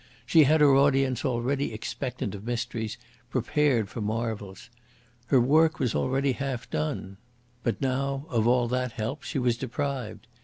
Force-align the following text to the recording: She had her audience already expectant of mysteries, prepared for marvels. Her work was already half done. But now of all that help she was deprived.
She 0.25 0.45
had 0.45 0.61
her 0.61 0.73
audience 0.75 1.23
already 1.23 1.71
expectant 1.71 2.33
of 2.33 2.43
mysteries, 2.43 2.97
prepared 3.29 3.87
for 3.87 4.01
marvels. 4.01 4.71
Her 5.27 5.39
work 5.39 5.77
was 5.77 5.93
already 5.93 6.31
half 6.31 6.67
done. 6.71 7.17
But 7.61 7.79
now 7.79 8.25
of 8.31 8.47
all 8.47 8.67
that 8.69 8.93
help 8.93 9.21
she 9.21 9.37
was 9.37 9.57
deprived. 9.57 10.25